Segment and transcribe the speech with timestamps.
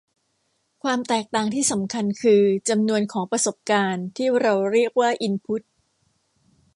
[0.83, 5.61] ความแตกต่างที่สำคัญ คือ จำนวนของประสบการณ์ ที่เราเรียกว่าอินพุท